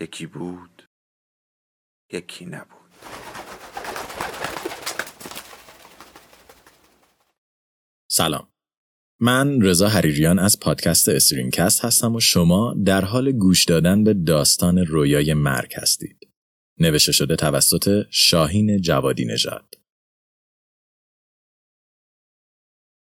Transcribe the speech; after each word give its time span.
یکی 0.00 0.26
بود 0.26 0.88
یکی 2.12 2.46
نبود. 2.46 2.90
سلام. 8.10 8.48
من 9.20 9.62
رضا 9.62 9.88
حریریان 9.88 10.38
از 10.38 10.60
پادکست 10.60 11.08
استرینکست 11.08 11.84
هستم 11.84 12.14
و 12.14 12.20
شما 12.20 12.74
در 12.84 13.04
حال 13.04 13.32
گوش 13.32 13.64
دادن 13.64 14.04
به 14.04 14.14
داستان 14.14 14.78
رویای 14.78 15.34
مرگ 15.34 15.74
هستید. 15.74 16.28
نوشته 16.80 17.12
شده 17.12 17.36
توسط 17.36 18.06
شاهین 18.10 18.80
جوادی 18.80 19.24
نژاد. 19.24 19.74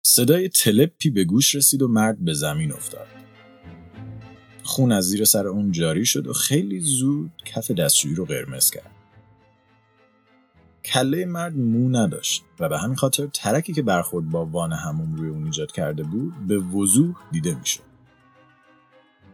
صدای 0.05 0.49
تلپی 0.49 1.09
به 1.09 1.23
گوش 1.23 1.55
رسید 1.55 1.81
و 1.81 1.87
مرد 1.87 2.25
به 2.25 2.33
زمین 2.33 2.71
افتاد. 2.71 3.18
خون 4.63 4.91
از 4.91 5.05
زیر 5.05 5.25
سر 5.25 5.47
اون 5.47 5.71
جاری 5.71 6.05
شد 6.05 6.27
و 6.27 6.33
خیلی 6.33 6.79
زود 6.79 7.31
کف 7.45 7.71
دستشویی 7.71 8.15
رو 8.15 8.25
قرمز 8.25 8.69
کرد. 8.69 8.91
کله 10.85 11.25
مرد 11.25 11.57
مو 11.57 11.89
نداشت 11.89 12.43
و 12.59 12.69
به 12.69 12.79
همین 12.79 12.95
خاطر 12.95 13.27
ترکی 13.27 13.73
که 13.73 13.81
برخورد 13.81 14.29
با 14.29 14.45
وان 14.45 14.73
همون 14.73 15.17
روی 15.17 15.29
اون 15.29 15.45
ایجاد 15.45 15.71
کرده 15.71 16.03
بود 16.03 16.47
به 16.47 16.57
وضوح 16.57 17.15
دیده 17.31 17.55
می‌شد. 17.55 17.89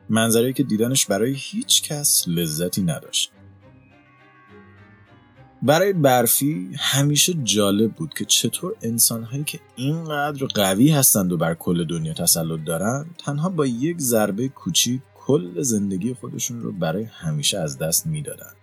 منظره 0.09 0.53
که 0.53 0.63
دیدنش 0.63 1.05
برای 1.05 1.33
هیچ 1.37 1.83
کس 1.83 2.23
لذتی 2.27 2.81
نداشت. 2.81 3.31
برای 5.61 5.93
برفی 5.93 6.69
همیشه 6.77 7.33
جالب 7.33 7.91
بود 7.91 8.13
که 8.13 8.25
چطور 8.25 8.75
انسانهایی 8.81 9.43
که 9.43 9.59
اینقدر 9.75 10.45
قوی 10.45 10.89
هستند 10.89 11.31
و 11.31 11.37
بر 11.37 11.53
کل 11.53 11.83
دنیا 11.83 12.13
تسلط 12.13 12.63
دارند 12.65 13.15
تنها 13.17 13.49
با 13.49 13.65
یک 13.65 13.99
ضربه 13.99 14.47
کوچیک 14.47 15.01
کل 15.27 15.61
زندگی 15.61 16.13
خودشون 16.13 16.61
رو 16.61 16.71
برای 16.71 17.03
همیشه 17.03 17.57
از 17.57 17.77
دست 17.77 18.07
می‌دادن. 18.07 18.53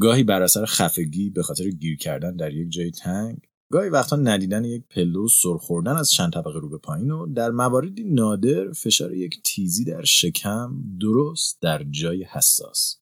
گاهی 0.00 0.24
بر 0.24 0.42
اثر 0.42 0.64
خفگی 0.64 1.30
به 1.30 1.42
خاطر 1.42 1.70
گیر 1.70 1.96
کردن 1.96 2.36
در 2.36 2.52
یک 2.52 2.70
جای 2.70 2.90
تنگ 2.90 3.38
گاهی 3.72 3.90
وقتا 3.90 4.16
ندیدن 4.16 4.64
یک 4.64 4.84
پلو 4.90 5.28
سرخوردن 5.28 5.96
از 5.96 6.10
چند 6.10 6.32
طبقه 6.32 6.58
رو 6.58 6.68
به 6.68 6.78
پایین 6.78 7.10
و 7.10 7.26
در 7.26 7.50
مواردی 7.50 8.04
نادر 8.04 8.72
فشار 8.72 9.14
یک 9.14 9.42
تیزی 9.44 9.84
در 9.84 10.04
شکم 10.04 10.82
درست 11.00 11.58
در 11.60 11.84
جای 11.90 12.24
حساس. 12.24 13.00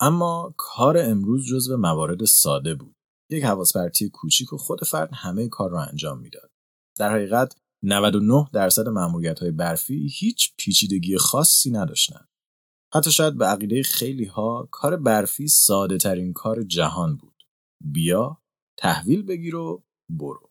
اما 0.00 0.54
کار 0.56 0.98
امروز 0.98 1.46
جزو 1.46 1.76
موارد 1.76 2.24
ساده 2.24 2.74
بود. 2.74 2.94
یک 3.30 3.44
حواس 3.44 3.76
پرتی 3.76 4.08
کوچیک 4.08 4.52
و 4.52 4.56
خود 4.56 4.84
فرد 4.84 5.10
همه 5.12 5.48
کار 5.48 5.70
را 5.70 5.82
انجام 5.82 6.20
می‌داد. 6.20 6.50
در 6.98 7.12
حقیقت 7.12 7.56
99 7.86 8.46
درصد 8.52 8.88
مأموریت 8.88 9.38
های 9.38 9.50
برفی 9.50 10.08
هیچ 10.18 10.54
پیچیدگی 10.56 11.18
خاصی 11.18 11.70
نداشتند. 11.70 12.28
حتی 12.94 13.12
شاید 13.12 13.38
به 13.38 13.44
عقیده 13.44 13.82
خیلی 13.82 14.24
ها 14.24 14.68
کار 14.70 14.96
برفی 14.96 15.48
ساده 15.48 15.98
ترین 15.98 16.32
کار 16.32 16.62
جهان 16.62 17.16
بود. 17.16 17.34
بیا، 17.80 18.42
تحویل 18.78 19.22
بگیر 19.22 19.56
و 19.56 19.84
برو. 20.08 20.50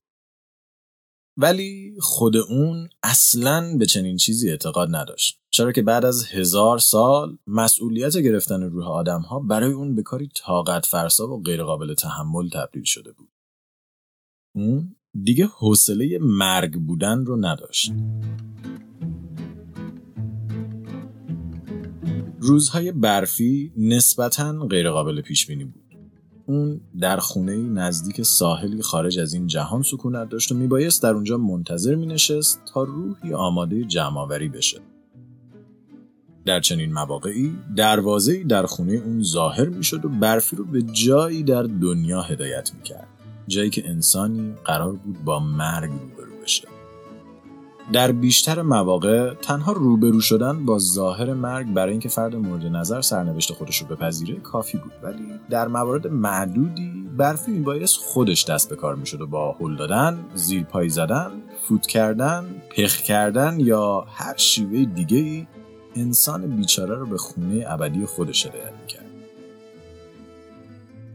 ولی 1.38 1.98
خود 2.00 2.38
اون 2.38 2.90
اصلا 3.04 3.78
به 3.78 3.86
چنین 3.86 4.18
چیزی 4.18 4.50
اعتقاد 4.50 4.96
نداشت. 4.96 5.40
چرا 5.50 5.72
که 5.72 5.82
بعد 5.82 6.06
از 6.06 6.26
هزار 6.26 6.80
سال 6.80 7.38
مسئولیت 7.48 8.18
گرفتن 8.18 8.64
روح 8.64 8.88
آدم 8.88 9.22
ها 9.22 9.40
برای 9.40 9.72
اون 9.72 9.96
به 9.96 10.04
کاری 10.04 10.30
طاقت 10.36 10.86
فرسا 10.86 11.28
و 11.28 11.42
غیرقابل 11.44 11.94
تحمل 11.94 12.50
تبدیل 12.50 12.84
شده 12.84 13.12
بود. 13.12 13.30
اون 14.56 14.96
دیگه 15.22 15.46
حوصله 15.46 16.18
مرگ 16.22 16.74
بودن 16.74 17.26
رو 17.26 17.46
نداشت. 17.46 17.94
روزهای 22.40 22.92
برفی 22.92 23.74
نسبتا 23.78 24.54
غیرقابل 24.54 25.22
پیش 25.22 25.48
بینی 25.48 25.66
بود. 25.66 25.84
اون 26.46 26.82
در 27.00 27.18
خونه 27.18 27.58
نزدیک 27.58 28.22
ساحلی 28.22 28.82
خارج 28.82 29.20
از 29.20 29.34
این 29.34 29.48
جهان 29.48 29.82
سکونت 29.82 30.30
داشت 30.30 30.52
و 30.52 30.56
میبایست 30.56 31.04
در 31.04 31.14
اونجا 31.14 31.38
منتظر 31.38 31.96
می 31.96 32.06
نشست 32.06 32.62
تا 32.74 32.84
روحی 32.84 33.34
آماده 33.34 33.84
جمعآوری 33.84 34.50
بشه. 34.50 34.80
در 36.46 36.60
چنین 36.60 36.94
مواقعی 36.94 37.56
دروازه‌ای 37.76 38.44
در 38.44 38.66
خونه 38.66 38.94
اون 38.94 39.24
ظاهر 39.24 39.70
می‌شد 39.70 40.06
و 40.06 40.10
برفی 40.10 40.56
رو 40.56 40.66
به 40.66 40.82
جایی 40.82 41.44
در 41.44 41.64
دنیا 41.64 42.22
هدایت 42.22 42.72
می‌کرد. 42.76 43.08
جایی 43.48 43.70
که 43.70 43.90
انسانی 43.90 44.54
قرار 44.66 44.94
بود 44.94 45.24
با 45.24 45.40
مرگ 45.40 45.92
روبرو 45.92 46.42
بشه. 46.44 46.68
در 47.94 48.12
بیشتر 48.12 48.62
مواقع 48.62 49.34
تنها 49.34 49.72
روبرو 49.72 50.22
شدن 50.22 50.66
با 50.66 50.80
ظاهر 50.80 51.34
مرگ 51.34 51.74
برای 51.74 51.92
اینکه 51.92 52.10
فرد 52.10 52.36
مورد 52.36 52.66
نظر 52.66 53.02
سرنوشت 53.02 53.54
خودش 53.54 53.78
رو 53.78 53.88
بپذیره 53.88 54.36
کافی 54.36 54.78
بود. 54.78 54.92
ولی 55.04 55.26
در 55.50 55.68
موارد 55.68 56.08
معدودی 56.08 57.04
برفی 57.18 57.52
میبایست 57.52 57.98
خودش 57.98 58.46
دست 58.46 58.70
به 58.70 58.76
کار 58.76 58.96
می‌شد 58.96 59.22
و 59.22 59.28
با 59.28 59.56
هل 59.60 59.76
دادن 59.76 60.26
زیر 60.34 60.64
پای 60.64 60.90
زدن 60.90 61.32
فوت 61.68 61.88
کردن 61.88 62.46
پخ 62.78 62.98
کردن 62.98 63.60
یا 63.60 64.06
هر 64.10 64.38
شیوه 64.38 64.86
دیگه 64.86 65.18
ای 65.18 65.48
انسان 65.96 66.56
بیچاره 66.56 66.96
رو 66.96 67.06
به 67.06 67.18
خونه 67.18 67.66
ابدی 67.68 68.06
خودش 68.06 68.48
هدایت 68.48 68.74
می‌کرد. 68.82 69.03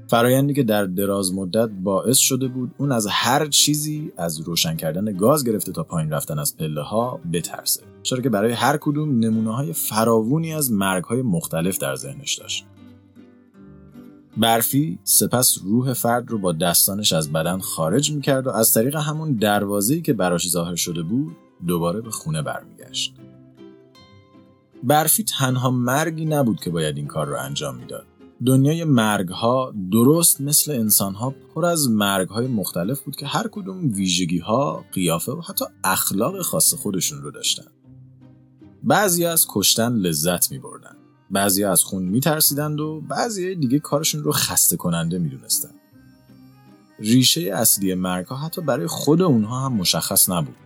فرایندی 0.09 0.55
که 0.55 0.63
در 0.63 0.85
دراز 0.85 1.35
مدت 1.35 1.69
باعث 1.69 2.17
شده 2.17 2.49
بود 2.49 2.71
اون 2.79 2.93
از 2.93 3.07
هر 3.11 3.47
چیزی 3.47 4.13
از 4.17 4.41
روشن 4.41 4.77
کردن 4.77 5.05
گاز 5.17 5.45
گرفته 5.45 5.73
تا 5.73 5.83
پایین 5.83 6.11
رفتن 6.11 6.39
از 6.39 6.57
پله 6.57 6.83
ها 6.83 7.21
بترسه. 7.33 7.83
چرا 8.03 8.21
که 8.21 8.29
برای 8.29 8.53
هر 8.53 8.77
کدوم 8.77 9.19
نمونه 9.19 9.55
های 9.55 9.73
فراوونی 9.73 10.55
از 10.55 10.73
مرگ 10.73 11.05
های 11.05 11.23
مختلف 11.23 11.79
در 11.79 11.97
ذهنش 11.97 12.35
داشت. 12.35 12.67
برفی 14.37 14.99
سپس 15.05 15.59
روح 15.65 15.93
فرد 15.93 16.31
رو 16.31 16.39
با 16.39 16.53
دستانش 16.53 17.13
از 17.13 17.33
بدن 17.33 17.59
خارج 17.59 18.13
می‌کرد 18.13 18.47
و 18.47 18.51
از 18.51 18.75
طریق 18.75 18.97
همون 18.97 19.33
دروازه‌ای 19.33 20.03
که 20.03 20.13
براش 20.13 20.49
ظاهر 20.49 20.75
شده 20.75 21.03
بود 21.03 21.37
دوباره 21.67 22.01
به 22.01 22.11
خونه 22.11 22.43
برمیگشت. 22.43 23.15
برفی 24.85 25.25
تنها 25.25 25.71
مرگی 25.71 26.25
نبود 26.25 26.61
که 26.61 26.71
باید 26.71 26.97
این 26.97 27.07
کار 27.07 27.27
رو 27.27 27.37
انجام 27.39 27.77
می‌داد. 27.77 28.07
دنیای 28.47 28.85
مرگ 28.85 29.29
ها 29.29 29.75
درست 29.93 30.41
مثل 30.41 30.73
انسان 30.73 31.15
ها 31.15 31.35
پر 31.55 31.65
از 31.65 31.91
مرگ 31.91 32.29
های 32.29 32.47
مختلف 32.47 33.01
بود 33.01 33.17
که 33.17 33.27
هر 33.27 33.49
کدوم 33.49 33.93
ویژگی 33.93 34.39
ها، 34.39 34.85
قیافه 34.93 35.33
و 35.33 35.41
حتی 35.41 35.65
اخلاق 35.85 36.43
خاص 36.43 36.75
خودشون 36.75 37.23
رو 37.23 37.31
داشتن. 37.31 37.67
بعضی 38.83 39.25
از 39.25 39.47
کشتن 39.49 39.93
لذت 39.93 40.53
می 40.53 40.59
بردن. 40.59 40.97
بعضی 41.31 41.65
از 41.65 41.83
خون 41.83 42.03
می 42.03 42.21
ترسیدند 42.21 42.81
و 42.81 43.01
بعضی 43.01 43.55
دیگه 43.55 43.79
کارشون 43.79 44.23
رو 44.23 44.33
خسته 44.33 44.77
کننده 44.77 45.19
می 45.19 45.29
دونستن. 45.29 45.71
ریشه 46.99 47.41
اصلی 47.41 47.95
مرگ 47.95 48.27
ها 48.27 48.37
حتی 48.37 48.61
برای 48.61 48.87
خود 48.87 49.23
اونها 49.23 49.65
هم 49.65 49.73
مشخص 49.73 50.31
نبود. 50.31 50.57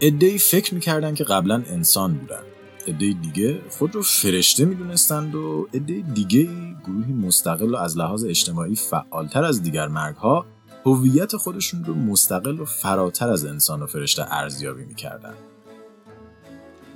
ادهی 0.00 0.38
فکر 0.38 0.74
می‌کردن 0.74 1.14
که 1.14 1.24
قبلا 1.24 1.62
انسان 1.66 2.14
بودن 2.14 2.51
عده 2.86 3.12
دیگه 3.12 3.60
خود 3.70 3.94
رو 3.94 4.02
فرشته 4.02 4.64
می‌دونستند 4.64 5.34
و 5.34 5.68
عده 5.74 6.04
دیگه 6.14 6.48
گروهی 6.86 7.12
مستقل 7.12 7.74
و 7.74 7.76
از 7.76 7.98
لحاظ 7.98 8.24
اجتماعی 8.24 8.74
فعالتر 8.74 9.44
از 9.44 9.62
دیگر 9.62 9.88
مرگها 9.88 10.46
هویت 10.86 11.36
خودشون 11.36 11.84
رو 11.84 11.94
مستقل 11.94 12.60
و 12.60 12.64
فراتر 12.64 13.30
از 13.30 13.44
انسان 13.44 13.82
و 13.82 13.86
فرشته 13.86 14.34
ارزیابی 14.34 14.84
می‌کردند. 14.84 15.51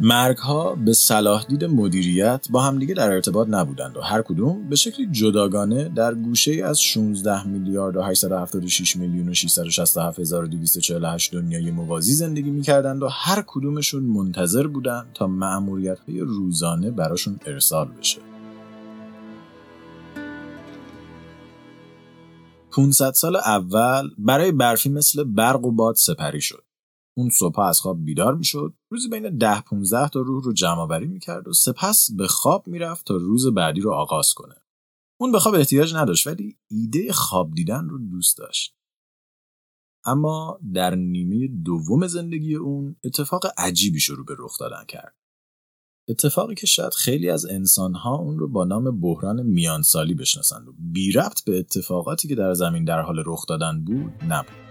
مرگ 0.00 0.36
ها 0.36 0.74
به 0.74 0.92
صلاح 0.92 1.44
دید 1.44 1.64
مدیریت 1.64 2.46
با 2.50 2.62
همدیگه 2.62 2.94
در 2.94 3.10
ارتباط 3.10 3.48
نبودند 3.48 3.96
و 3.96 4.00
هر 4.00 4.22
کدوم 4.22 4.68
به 4.68 4.76
شکلی 4.76 5.06
جداگانه 5.06 5.88
در 5.88 6.14
گوشه 6.14 6.64
از 6.64 6.80
16 6.80 7.46
میلیارد 7.46 7.96
و 7.96 8.02
876 8.02 8.96
میلیون 8.96 9.28
و 9.28 9.34
667248 9.34 11.32
دنیای 11.32 11.70
موازی 11.70 12.14
زندگی 12.14 12.50
می‌کردند 12.50 13.02
و 13.02 13.08
هر 13.08 13.44
کدومشون 13.46 14.02
منتظر 14.02 14.66
بودند 14.66 15.06
تا 15.14 15.26
معمولیت 15.26 15.98
های 15.98 16.20
روزانه 16.20 16.90
براشون 16.90 17.40
ارسال 17.46 17.88
بشه. 18.00 18.18
500 22.70 23.12
سال 23.12 23.36
اول 23.36 24.10
برای 24.18 24.52
برفی 24.52 24.88
مثل 24.88 25.24
برق 25.24 25.64
و 25.64 25.72
باد 25.72 25.94
سپری 25.94 26.40
شد. 26.40 26.65
اون 27.18 27.30
صبح 27.30 27.60
از 27.60 27.80
خواب 27.80 28.04
بیدار 28.04 28.34
می‌شد. 28.34 28.74
روزی 28.90 29.08
بین 29.08 29.36
ده 29.36 29.60
15 29.60 30.08
تا 30.08 30.20
روح 30.20 30.44
رو 30.44 30.52
جمع 30.52 30.80
آوری 30.80 31.06
می‌کرد 31.06 31.48
و 31.48 31.52
سپس 31.52 32.10
به 32.16 32.26
خواب 32.26 32.68
می‌رفت 32.68 33.06
تا 33.06 33.16
روز 33.16 33.46
بعدی 33.46 33.80
رو 33.80 33.92
آغاز 33.92 34.34
کنه. 34.34 34.54
اون 35.20 35.32
به 35.32 35.40
خواب 35.40 35.54
احتیاج 35.54 35.94
نداشت 35.94 36.26
ولی 36.26 36.58
ایده 36.70 37.12
خواب 37.12 37.54
دیدن 37.54 37.88
رو 37.88 37.98
دوست 37.98 38.38
داشت. 38.38 38.76
اما 40.04 40.60
در 40.74 40.94
نیمه 40.94 41.48
دوم 41.64 42.06
زندگی 42.06 42.54
اون 42.54 42.96
اتفاق 43.04 43.46
عجیبی 43.58 44.00
شروع 44.00 44.26
به 44.26 44.34
رخ 44.38 44.58
دادن 44.58 44.84
کرد. 44.88 45.14
اتفاقی 46.08 46.54
که 46.54 46.66
شاید 46.66 46.94
خیلی 46.94 47.30
از 47.30 47.46
انسانها 47.46 48.16
اون 48.16 48.38
رو 48.38 48.48
با 48.48 48.64
نام 48.64 49.00
بحران 49.00 49.42
میانسالی 49.42 50.14
بشناسند 50.14 50.68
و 50.68 50.74
بی 50.78 51.12
ربط 51.12 51.44
به 51.44 51.58
اتفاقاتی 51.58 52.28
که 52.28 52.34
در 52.34 52.54
زمین 52.54 52.84
در 52.84 53.00
حال 53.02 53.22
رخ 53.26 53.46
دادن 53.46 53.84
بود 53.84 54.12
نبود. 54.28 54.65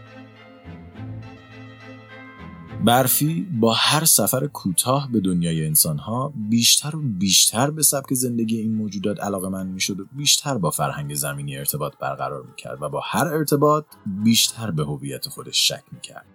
برفی 2.85 3.47
با 3.59 3.73
هر 3.73 4.05
سفر 4.05 4.47
کوتاه 4.47 5.11
به 5.11 5.19
دنیای 5.19 5.65
انسانها 5.65 6.33
بیشتر 6.49 6.95
و 6.95 7.01
بیشتر 7.01 7.69
به 7.69 7.83
سبک 7.83 8.13
زندگی 8.13 8.57
این 8.57 8.75
موجودات 8.75 9.19
علاقه 9.19 9.49
من 9.49 9.67
می‌شد 9.67 9.99
و 9.99 10.05
بیشتر 10.11 10.57
با 10.57 10.69
فرهنگ 10.69 11.15
زمینی 11.15 11.57
ارتباط 11.57 11.93
برقرار 11.99 12.43
می‌کرد 12.43 12.81
و 12.81 12.89
با 12.89 13.01
هر 13.03 13.27
ارتباط 13.27 13.85
بیشتر 14.23 14.71
به 14.71 14.83
هویت 14.83 15.29
خودش 15.29 15.67
شک 15.67 15.83
می‌کرد. 15.91 16.25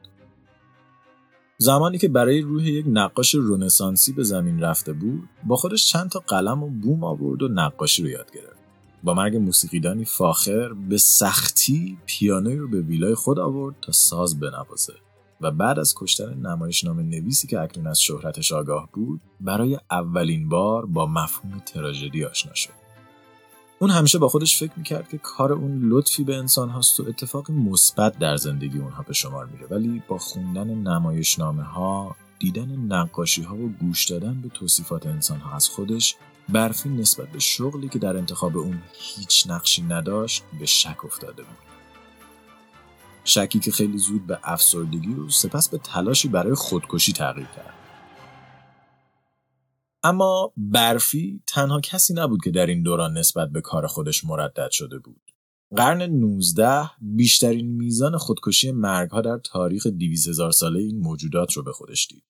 زمانی 1.58 1.98
که 1.98 2.08
برای 2.08 2.40
روح 2.40 2.68
یک 2.68 2.84
نقاش 2.88 3.34
رونسانسی 3.34 4.12
به 4.12 4.22
زمین 4.22 4.60
رفته 4.60 4.92
بود 4.92 5.28
با 5.44 5.56
خودش 5.56 5.88
چند 5.88 6.10
تا 6.10 6.18
قلم 6.26 6.62
و 6.62 6.68
بوم 6.68 7.04
آورد 7.04 7.42
و 7.42 7.48
نقاشی 7.48 8.02
رو 8.02 8.08
یاد 8.08 8.30
گرفت 8.34 8.60
با 9.02 9.14
مرگ 9.14 9.36
موسیقیدانی 9.36 10.04
فاخر 10.04 10.72
به 10.72 10.98
سختی 10.98 11.98
پیانوی 12.06 12.56
رو 12.56 12.68
به 12.68 12.80
ویلای 12.80 13.14
خود 13.14 13.38
آورد 13.38 13.74
تا 13.82 13.92
ساز 13.92 14.40
بنوازه 14.40 14.94
و 15.40 15.50
بعد 15.50 15.78
از 15.78 15.94
کشتن 15.96 16.34
نمایشنامه 16.34 17.02
نویسی 17.02 17.46
که 17.46 17.60
اکنون 17.60 17.86
از 17.86 18.00
شهرتش 18.00 18.52
آگاه 18.52 18.88
بود 18.92 19.20
برای 19.40 19.78
اولین 19.90 20.48
بار 20.48 20.86
با 20.86 21.06
مفهوم 21.06 21.58
تراژدی 21.66 22.24
آشنا 22.24 22.54
شد. 22.54 22.80
اون 23.78 23.90
همیشه 23.90 24.18
با 24.18 24.28
خودش 24.28 24.58
فکر 24.58 24.72
می‌کرد 24.76 25.08
که 25.08 25.18
کار 25.18 25.52
اون 25.52 25.88
لطفی 25.88 26.24
به 26.24 26.36
انسان 26.36 26.68
هاست 26.68 27.00
و 27.00 27.04
اتفاق 27.08 27.50
مثبت 27.50 28.18
در 28.18 28.36
زندگی 28.36 28.78
اونها 28.78 29.02
به 29.02 29.12
شمار 29.12 29.46
میره. 29.46 29.66
ولی 29.66 30.02
با 30.08 30.18
خوندن 30.18 30.74
نمایشنامه 30.74 31.62
ها 31.62 32.16
دیدن 32.38 32.70
نقاشی 32.70 33.42
ها 33.42 33.56
و 33.56 33.68
گوش 33.80 34.04
دادن 34.04 34.40
به 34.40 34.48
توصیفات 34.48 35.06
انسان 35.06 35.40
ها 35.40 35.56
از 35.56 35.68
خودش 35.68 36.16
برفی 36.48 36.88
نسبت 36.88 37.28
به 37.28 37.38
شغلی 37.38 37.88
که 37.88 37.98
در 37.98 38.16
انتخاب 38.16 38.56
اون 38.56 38.82
هیچ 38.92 39.46
نقشی 39.50 39.82
نداشت 39.82 40.44
به 40.58 40.66
شک 40.66 41.04
افتاده 41.04 41.42
بود. 41.42 41.79
شکی 43.24 43.58
که 43.58 43.70
خیلی 43.70 43.98
زود 43.98 44.26
به 44.26 44.38
افسردگی 44.42 45.14
و 45.14 45.28
سپس 45.28 45.68
به 45.68 45.78
تلاشی 45.78 46.28
برای 46.28 46.54
خودکشی 46.54 47.12
تغییر 47.12 47.46
کرد. 47.46 47.74
اما 50.02 50.52
برفی 50.56 51.42
تنها 51.46 51.80
کسی 51.80 52.14
نبود 52.14 52.40
که 52.44 52.50
در 52.50 52.66
این 52.66 52.82
دوران 52.82 53.18
نسبت 53.18 53.48
به 53.48 53.60
کار 53.60 53.86
خودش 53.86 54.24
مردد 54.24 54.70
شده 54.70 54.98
بود. 54.98 55.20
قرن 55.76 56.02
19 56.02 56.90
بیشترین 57.00 57.66
میزان 57.66 58.18
خودکشی 58.18 58.72
مرگها 58.72 59.20
در 59.20 59.38
تاریخ 59.38 59.86
200 59.86 60.28
هزار 60.28 60.50
ساله 60.50 60.80
این 60.80 60.98
موجودات 60.98 61.52
رو 61.52 61.62
به 61.62 61.72
خودش 61.72 62.06
دید. 62.10 62.24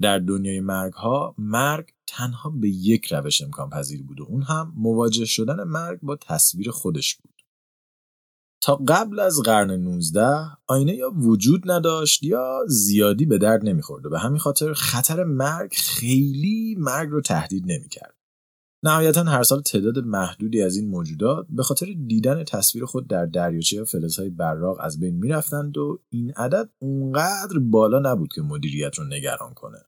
در 0.00 0.18
دنیای 0.18 0.60
مرگها 0.60 1.34
مرگ 1.38 1.88
تنها 2.06 2.50
به 2.50 2.68
یک 2.68 3.12
روش 3.12 3.42
امکان 3.42 3.70
پذیر 3.70 4.02
بود 4.02 4.20
و 4.20 4.24
اون 4.28 4.42
هم 4.42 4.72
مواجه 4.76 5.24
شدن 5.24 5.64
مرگ 5.64 5.98
با 6.02 6.16
تصویر 6.16 6.70
خودش 6.70 7.14
بود. 7.14 7.33
تا 8.64 8.76
قبل 8.76 9.20
از 9.20 9.40
قرن 9.40 9.70
19 9.70 10.26
آینه 10.66 10.94
یا 10.94 11.10
وجود 11.10 11.70
نداشت 11.70 12.22
یا 12.22 12.60
زیادی 12.68 13.26
به 13.26 13.38
درد 13.38 13.64
نمی‌خورد 13.64 14.06
و 14.06 14.10
به 14.10 14.18
همین 14.18 14.38
خاطر 14.38 14.72
خطر 14.72 15.24
مرگ 15.24 15.72
خیلی 15.72 16.76
مرگ 16.78 17.08
رو 17.10 17.20
تهدید 17.20 17.64
نمی‌کرد. 17.66 18.14
نهایتا 18.84 19.22
هر 19.22 19.42
سال 19.42 19.62
تعداد 19.62 19.98
محدودی 19.98 20.62
از 20.62 20.76
این 20.76 20.88
موجودات 20.88 21.46
به 21.50 21.62
خاطر 21.62 21.86
دیدن 22.06 22.44
تصویر 22.44 22.84
خود 22.84 23.08
در 23.08 23.26
دریاچه 23.26 23.76
یا 23.76 23.84
فلزهای 23.84 24.30
براق 24.30 24.76
از 24.80 25.00
بین 25.00 25.16
می‌رفتند 25.16 25.78
و 25.78 26.02
این 26.10 26.32
عدد 26.36 26.70
اونقدر 26.78 27.58
بالا 27.58 28.12
نبود 28.12 28.32
که 28.34 28.42
مدیریت 28.42 28.98
رو 28.98 29.04
نگران 29.04 29.54
کنه. 29.54 29.78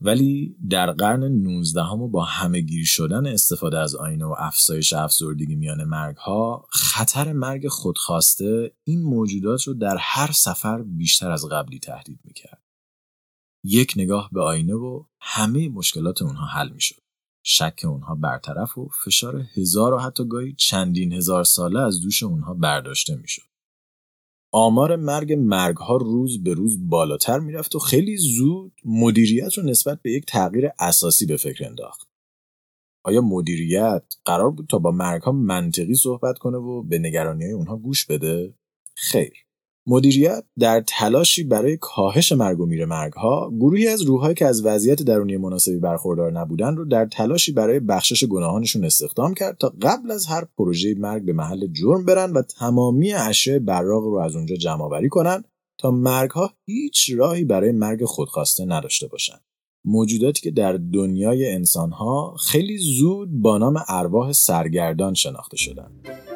ولی 0.00 0.56
در 0.70 0.92
قرن 0.92 1.24
19 1.24 1.82
و 1.82 2.08
با 2.08 2.24
همه 2.24 2.60
گیر 2.60 2.84
شدن 2.84 3.26
استفاده 3.26 3.78
از 3.78 3.94
آینه 3.94 4.24
و 4.24 4.34
افزایش 4.38 4.92
افسردگی 4.92 5.54
میان 5.54 5.84
مرگ 5.84 6.16
ها 6.16 6.66
خطر 6.70 7.32
مرگ 7.32 7.68
خودخواسته 7.68 8.74
این 8.84 9.02
موجودات 9.02 9.62
رو 9.62 9.74
در 9.74 9.96
هر 10.00 10.32
سفر 10.32 10.82
بیشتر 10.82 11.30
از 11.30 11.44
قبلی 11.44 11.78
تهدید 11.78 12.20
می‌کرد. 12.24 12.62
یک 13.64 13.92
نگاه 13.96 14.30
به 14.32 14.42
آینه 14.42 14.74
و 14.74 15.04
همه 15.20 15.68
مشکلات 15.68 16.22
اونها 16.22 16.46
حل 16.46 16.68
می‌شد. 16.68 17.02
شک 17.42 17.80
اونها 17.84 18.14
برطرف 18.14 18.78
و 18.78 18.88
فشار 19.04 19.44
هزار 19.56 19.94
و 19.94 19.98
حتی 19.98 20.28
گاهی 20.28 20.54
چندین 20.54 21.12
هزار 21.12 21.44
ساله 21.44 21.80
از 21.80 22.00
دوش 22.00 22.22
اونها 22.22 22.54
برداشته 22.54 23.16
می‌شد. 23.16 23.47
آمار 24.52 24.96
مرگ 24.96 25.32
مرگ 25.32 25.76
ها 25.76 25.96
روز 25.96 26.42
به 26.42 26.54
روز 26.54 26.88
بالاتر 26.88 27.38
می‌رفت 27.38 27.74
و 27.74 27.78
خیلی 27.78 28.16
زود 28.16 28.72
مدیریت 28.84 29.54
رو 29.58 29.62
نسبت 29.64 30.02
به 30.02 30.12
یک 30.12 30.26
تغییر 30.26 30.70
اساسی 30.78 31.26
به 31.26 31.36
فکر 31.36 31.66
انداخت. 31.66 32.08
آیا 33.04 33.20
مدیریت 33.20 34.02
قرار 34.24 34.50
بود 34.50 34.66
تا 34.66 34.78
با 34.78 34.90
مرگ 34.90 35.22
ها 35.22 35.32
منطقی 35.32 35.94
صحبت 35.94 36.38
کنه 36.38 36.58
و 36.58 36.82
به 36.82 36.98
نگرانی 36.98 37.44
های 37.44 37.52
اونها 37.52 37.76
گوش 37.76 38.06
بده؟ 38.06 38.54
خیر. 38.94 39.47
مدیریت 39.90 40.44
در 40.58 40.84
تلاشی 40.86 41.44
برای 41.44 41.76
کاهش 41.76 42.32
مرگ 42.32 42.60
و 42.60 42.66
میر 42.66 42.84
مرگ 42.84 43.12
ها 43.12 43.50
گروهی 43.58 43.88
از 43.88 44.02
روحهایی 44.02 44.34
که 44.34 44.46
از 44.46 44.64
وضعیت 44.64 45.02
درونی 45.02 45.36
مناسبی 45.36 45.76
برخوردار 45.76 46.32
نبودن 46.32 46.76
رو 46.76 46.84
در 46.84 47.06
تلاشی 47.06 47.52
برای 47.52 47.80
بخشش 47.80 48.24
گناهانشون 48.24 48.84
استخدام 48.84 49.34
کرد 49.34 49.56
تا 49.58 49.72
قبل 49.82 50.10
از 50.10 50.26
هر 50.26 50.44
پروژه 50.58 50.94
مرگ 50.94 51.24
به 51.24 51.32
محل 51.32 51.66
جرم 51.66 52.04
برن 52.04 52.32
و 52.32 52.42
تمامی 52.42 53.12
اشیاء 53.12 53.58
براق 53.58 54.04
رو 54.04 54.18
از 54.18 54.36
اونجا 54.36 54.56
جمع 54.56 54.82
آوری 54.82 55.08
کنن 55.08 55.44
تا 55.78 55.90
مرگ 55.90 56.30
ها 56.30 56.50
هیچ 56.64 57.10
راهی 57.16 57.44
برای 57.44 57.72
مرگ 57.72 58.04
خودخواسته 58.04 58.64
نداشته 58.64 59.06
باشند. 59.06 59.40
موجوداتی 59.84 60.40
که 60.40 60.50
در 60.50 60.72
دنیای 60.72 61.54
انسان 61.54 61.90
ها 61.90 62.36
خیلی 62.36 62.78
زود 62.78 63.28
با 63.42 63.58
نام 63.58 63.82
ارواح 63.88 64.32
سرگردان 64.32 65.14
شناخته 65.14 65.56
شدند. 65.56 66.27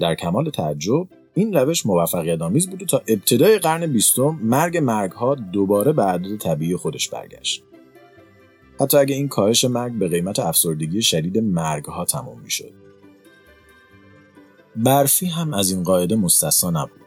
در 0.00 0.14
کمال 0.14 0.50
تعجب 0.50 1.08
این 1.34 1.54
روش 1.54 1.86
موفقیت 1.86 2.42
آمیز 2.42 2.70
بود 2.70 2.82
و 2.82 2.86
تا 2.86 3.02
ابتدای 3.08 3.58
قرن 3.58 3.86
بیستم 3.86 4.38
مرگ 4.42 4.76
مرگها 4.76 5.34
دوباره 5.34 5.92
به 5.92 6.02
عدد 6.02 6.36
طبیعی 6.36 6.76
خودش 6.76 7.08
برگشت. 7.08 7.62
حتی 8.80 8.96
اگه 8.96 9.14
این 9.14 9.28
کاهش 9.28 9.64
مرگ 9.64 9.92
به 9.92 10.08
قیمت 10.08 10.38
افسردگی 10.38 11.02
شدید 11.02 11.38
مرگها 11.38 12.04
تمام 12.04 12.40
می‌شد. 12.40 12.72
برفی 14.76 15.26
هم 15.26 15.54
از 15.54 15.70
این 15.70 15.82
قاعده 15.82 16.16
مستثنا 16.16 16.82
نبود. 16.82 16.97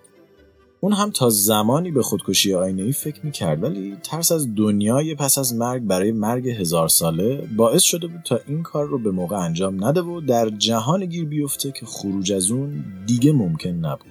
اون 0.84 0.94
هم 0.94 1.12
تا 1.12 1.30
زمانی 1.30 1.92
به 1.92 2.02
خودکشی 2.02 2.54
آینه 2.54 2.82
ای 2.82 2.92
فکر 2.92 3.26
می‌کرد 3.26 3.64
ولی 3.64 3.98
ترس 4.04 4.32
از 4.32 4.56
دنیای 4.56 5.16
پس 5.16 5.38
از 5.38 5.56
مرگ 5.56 5.82
برای 5.84 6.12
مرگ 6.12 6.50
هزار 6.50 6.88
ساله 6.88 7.50
باعث 7.58 7.82
شده 7.82 8.08
بود 8.08 8.22
تا 8.26 8.40
این 8.48 8.64
کار 8.64 8.88
رو 8.88 9.00
به 9.00 9.12
موقع 9.12 9.38
انجام 9.38 9.86
نده 9.86 10.02
و 10.02 10.22
در 10.22 10.50
جهان 10.50 11.06
گیر 11.06 11.26
بیفته 11.26 11.72
که 11.72 11.86
خروج 11.86 12.32
از 12.32 12.52
اون 12.52 12.84
دیگه 13.06 13.32
ممکن 13.32 13.70
نبود. 13.70 14.06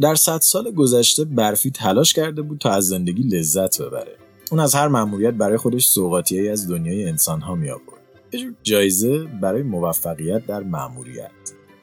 در 0.00 0.14
صد 0.14 0.40
سال 0.40 0.70
گذشته 0.70 1.24
برفی 1.24 1.70
تلاش 1.70 2.12
کرده 2.12 2.42
بود 2.42 2.58
تا 2.58 2.70
از 2.70 2.86
زندگی 2.86 3.22
لذت 3.22 3.82
ببره. 3.82 4.16
اون 4.50 4.60
از 4.60 4.74
هر 4.74 4.88
مأموریت 4.88 5.34
برای 5.34 5.56
خودش 5.56 5.86
سوقاتیایی 5.86 6.48
از 6.48 6.68
دنیای 6.70 7.04
انسان 7.04 7.40
ها 7.40 7.54
می 7.54 7.70
آورد. 7.70 8.02
یه 8.32 8.54
جایزه 8.62 9.24
برای 9.24 9.62
موفقیت 9.62 10.46
در 10.46 10.62
مأموریت. 10.62 11.30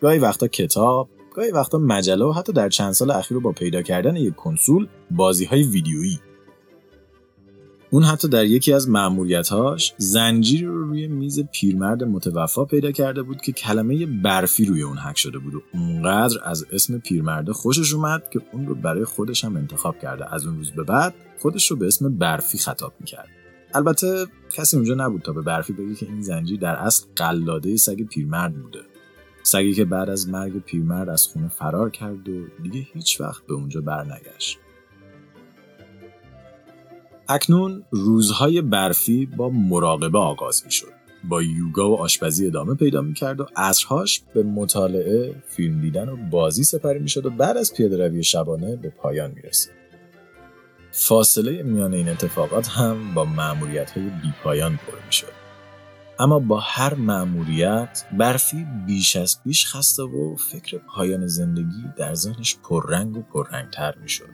گاهی 0.01 0.19
وقتا 0.19 0.47
کتاب، 0.47 1.09
گاهی 1.35 1.51
وقتا 1.51 1.77
مجله 1.77 2.25
و 2.25 2.31
حتی 2.31 2.53
در 2.53 2.69
چند 2.69 2.91
سال 2.91 3.11
اخیر 3.11 3.39
با 3.39 3.51
پیدا 3.51 3.81
کردن 3.81 4.15
یک 4.15 4.35
کنسول 4.35 4.87
بازی 5.11 5.45
های 5.45 5.63
ویدیویی. 5.63 6.19
اون 7.89 8.03
حتی 8.03 8.27
در 8.27 8.45
یکی 8.45 8.73
از 8.73 8.89
مأموریت‌هاش 8.89 9.93
زنجیری 9.97 10.65
رو 10.65 10.87
روی 10.87 11.07
میز 11.07 11.39
پیرمرد 11.39 12.03
متوفا 12.03 12.65
پیدا 12.65 12.91
کرده 12.91 13.23
بود 13.23 13.41
که 13.41 13.51
کلمه 13.51 14.05
برفی 14.05 14.65
روی 14.65 14.81
اون 14.81 14.97
حک 14.97 15.17
شده 15.17 15.39
بود 15.39 15.55
و 15.55 15.61
اونقدر 15.73 16.37
از 16.43 16.65
اسم 16.71 16.99
پیرمرده 16.99 17.53
خوشش 17.53 17.93
اومد 17.93 18.29
که 18.29 18.41
اون 18.53 18.67
رو 18.67 18.75
برای 18.75 19.05
خودش 19.05 19.45
هم 19.45 19.55
انتخاب 19.55 19.99
کرده. 19.99 20.33
از 20.33 20.45
اون 20.45 20.57
روز 20.57 20.71
به 20.71 20.83
بعد 20.83 21.13
خودش 21.39 21.71
رو 21.71 21.77
به 21.77 21.87
اسم 21.87 22.17
برفی 22.17 22.57
خطاب 22.57 22.93
می‌کرد. 22.99 23.27
البته 23.73 24.25
کسی 24.51 24.77
اونجا 24.77 24.95
نبود 24.95 25.21
تا 25.21 25.33
به 25.33 25.41
برفی 25.41 25.73
بگه 25.73 25.95
که 25.95 26.05
این 26.05 26.21
زنجیر 26.21 26.59
در 26.59 26.75
اصل 26.75 27.05
قلاده 27.15 27.77
سگ 27.77 28.03
پیرمرد 28.03 28.53
بوده. 28.53 28.79
سگی 29.45 29.73
که 29.73 29.85
بعد 29.85 30.09
از 30.09 30.29
مرگ 30.29 30.63
پیرمرد 30.63 31.09
از 31.09 31.27
خونه 31.27 31.47
فرار 31.47 31.89
کرد 31.89 32.29
و 32.29 32.47
دیگه 32.63 32.87
هیچ 32.93 33.21
وقت 33.21 33.45
به 33.45 33.53
اونجا 33.53 33.81
برنگشت. 33.81 34.59
اکنون 37.29 37.83
روزهای 37.91 38.61
برفی 38.61 39.25
با 39.25 39.49
مراقبه 39.49 40.17
آغاز 40.19 40.65
می 40.65 40.71
شد. 40.71 40.91
با 41.29 41.43
یوگا 41.43 41.89
و 41.89 41.95
آشپزی 41.95 42.47
ادامه 42.47 42.73
پیدا 42.73 43.01
می‌کرد 43.01 43.41
و 43.41 43.45
عصرهاش 43.55 44.21
به 44.33 44.43
مطالعه، 44.43 45.35
فیلم 45.47 45.81
دیدن 45.81 46.09
و 46.09 46.15
بازی 46.15 46.63
سپری 46.63 46.99
می‌شد 46.99 47.25
و 47.25 47.29
بعد 47.29 47.57
از 47.57 47.73
پیاده 47.73 48.07
روی 48.07 48.23
شبانه 48.23 48.75
به 48.75 48.89
پایان 48.89 49.31
می‌رسید. 49.31 49.73
فاصله 50.91 51.63
میان 51.63 51.93
این 51.93 52.09
اتفاقات 52.09 52.67
هم 52.67 53.13
با 53.13 53.25
معمولیت 53.25 53.91
های 53.91 54.03
بی 54.03 54.33
پایان 54.43 54.77
پر 54.77 55.05
می‌شد. 55.05 55.44
اما 56.19 56.39
با 56.39 56.59
هر 56.59 56.93
معمولیت 56.93 58.05
برفی 58.17 58.65
بیش 58.85 59.15
از 59.15 59.37
بیش 59.45 59.65
خسته 59.65 60.03
و 60.03 60.35
فکر 60.35 60.77
پایان 60.77 61.27
زندگی 61.27 61.83
در 61.97 62.13
ذهنش 62.13 62.57
پررنگ 62.63 63.17
و 63.17 63.21
پررنگتر 63.21 63.95
می‌شد. 63.95 64.29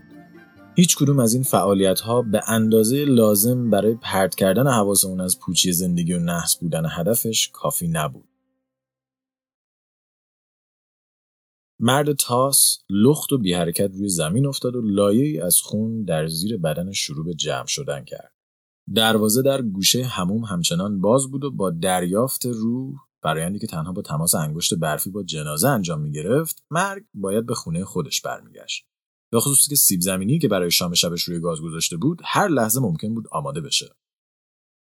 هیچ 0.76 0.98
کدوم 0.98 1.20
از 1.20 1.34
این 1.34 1.44
فعالیت 1.44 2.00
ها 2.00 2.22
به 2.22 2.42
اندازه 2.48 3.06
لازم 3.06 3.70
برای 3.70 3.96
پرت 3.96 4.36
کردن 4.36 4.68
حواس 4.68 5.06
اون 5.06 5.22
از 5.22 5.40
پوچی 5.40 5.72
زندگی 5.72 6.14
و 6.14 6.20
نحس 6.20 6.56
بودن 6.56 6.86
هدفش 6.90 7.50
کافی 7.54 7.88
نبود. 7.88 8.30
مرد 11.80 12.14
تاس 12.14 12.78
لخت 12.90 13.34
و 13.34 13.38
بی 13.38 13.54
حرکت 13.54 13.92
روی 13.94 14.10
زمین 14.10 14.46
افتاد 14.46 14.76
و 14.76 14.82
لایه 14.82 15.26
ای 15.26 15.40
از 15.40 15.58
خون 15.62 16.04
در 16.04 16.28
زیر 16.28 16.58
بدن 16.58 16.92
شروع 16.92 17.26
به 17.26 17.34
جمع 17.34 17.68
شدن 17.68 18.04
کرد. 18.04 18.41
دروازه 18.96 19.42
در 19.42 19.62
گوشه 19.62 20.06
هموم 20.06 20.44
همچنان 20.44 21.02
باز 21.02 21.32
بود 21.32 21.44
و 21.44 21.52
با 21.52 21.72
دریافت 21.72 22.46
روح 22.46 22.96
برایندی 23.24 23.60
که 23.60 23.68
تنها 23.68 23.92
با 23.92 24.02
تماس 24.02 24.36
انگشت 24.36 24.74
برفی 24.74 25.10
با 25.10 25.24
جنازه 25.24 25.68
انجام 25.68 26.02
می 26.02 26.12
گرفت 26.12 26.64
مرگ 26.72 27.04
باید 27.14 27.46
به 27.46 27.56
خونه 27.56 27.86
خودش 27.86 28.22
برمیگشت. 28.22 28.86
به 29.32 29.40
خصوصی 29.40 29.70
که 29.70 29.76
سیب 29.76 30.02
زمینی 30.02 30.40
که 30.40 30.48
برای 30.48 30.72
شام 30.72 30.94
شبش 30.94 31.24
روی 31.24 31.40
گاز 31.40 31.62
گذاشته 31.62 31.98
بود 31.98 32.22
هر 32.26 32.48
لحظه 32.48 32.80
ممکن 32.80 33.14
بود 33.14 33.28
آماده 33.32 33.62
بشه. 33.62 33.96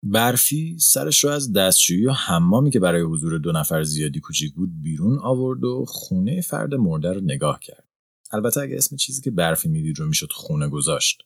برفی 0.03 0.77
سرش 0.79 1.23
رو 1.23 1.29
از 1.29 1.53
دستشویی 1.53 2.05
و 2.05 2.11
حمامی 2.11 2.71
که 2.71 2.79
برای 2.79 3.01
حضور 3.01 3.37
دو 3.37 3.51
نفر 3.51 3.83
زیادی 3.83 4.19
کوچیک 4.19 4.53
بود 4.53 4.81
بیرون 4.81 5.19
آورد 5.19 5.63
و 5.63 5.85
خونه 5.87 6.41
فرد 6.41 6.73
مرده 6.73 7.13
رو 7.13 7.21
نگاه 7.21 7.59
کرد. 7.59 7.87
البته 8.31 8.61
اگه 8.61 8.77
اسم 8.77 8.95
چیزی 8.95 9.21
که 9.21 9.31
برفی 9.31 9.69
می‌دید 9.69 9.99
رو 9.99 10.05
می‌شد 10.05 10.31
خونه 10.31 10.69
گذاشت. 10.69 11.23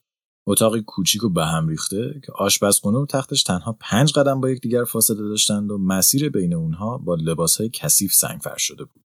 اتاقی 0.49 0.81
کوچیک 0.81 1.23
و 1.23 1.29
به 1.29 1.45
هم 1.45 1.67
ریخته 1.67 2.21
که 2.25 2.31
آشپزخونه 2.35 2.97
و 2.97 3.05
تختش 3.05 3.43
تنها 3.43 3.77
پنج 3.79 4.13
قدم 4.13 4.41
با 4.41 4.49
یکدیگر 4.49 4.83
فاصله 4.83 5.29
داشتند 5.29 5.71
و 5.71 5.77
مسیر 5.77 6.29
بین 6.29 6.53
اونها 6.53 6.97
با 6.97 7.15
لباسهای 7.15 7.69
کثیف 7.69 8.13
سنگ 8.13 8.41
شده 8.57 8.83
بود. 8.83 9.03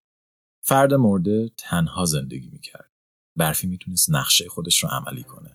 فرد 0.64 0.94
مرده 0.94 1.50
تنها 1.56 2.04
زندگی 2.04 2.48
می‌کرد. 2.52 2.90
برفی 3.36 3.66
می‌تونست 3.66 4.10
نقشه 4.10 4.48
خودش 4.48 4.82
رو 4.82 4.88
عملی 4.88 5.22
کنه. 5.22 5.50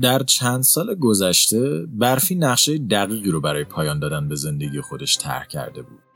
در 0.00 0.22
چند 0.22 0.62
سال 0.62 0.94
گذشته 0.94 1.86
برفی 1.86 2.34
نقشه 2.34 2.78
دقیقی 2.78 3.30
رو 3.30 3.40
برای 3.40 3.64
پایان 3.64 3.98
دادن 3.98 4.28
به 4.28 4.34
زندگی 4.34 4.80
خودش 4.80 5.18
طرح 5.18 5.46
کرده 5.46 5.82
بود. 5.82 6.09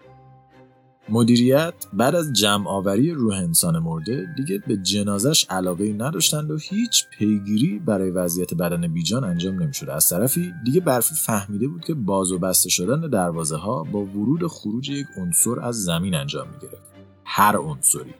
مدیریت 1.08 1.74
بعد 1.92 2.14
از 2.14 2.32
جمع 2.32 2.68
آوری 2.68 3.10
روح 3.10 3.34
انسان 3.36 3.78
مرده 3.78 4.26
دیگه 4.36 4.62
به 4.66 4.76
جنازش 4.76 5.46
علاقه 5.50 5.92
نداشتند 5.92 6.50
و 6.50 6.56
هیچ 6.56 7.04
پیگیری 7.18 7.78
برای 7.78 8.10
وضعیت 8.10 8.54
بدن 8.54 8.92
بیجان 8.92 9.24
انجام 9.24 9.62
نمی‌شد. 9.62 9.90
از 9.90 10.08
طرفی 10.08 10.52
دیگه 10.64 10.80
برفی 10.80 11.14
فهمیده 11.14 11.68
بود 11.68 11.84
که 11.84 11.94
باز 11.94 12.32
و 12.32 12.38
بسته 12.38 12.70
شدن 12.70 13.00
دروازه 13.00 13.56
ها 13.56 13.82
با 13.82 14.00
ورود 14.04 14.42
و 14.42 14.48
خروج 14.48 14.88
یک 14.88 15.06
عنصر 15.16 15.60
از 15.60 15.84
زمین 15.84 16.14
انجام 16.14 16.48
می‌گرفت. 16.48 16.92
هر 17.24 17.56
عنصری. 17.56 18.14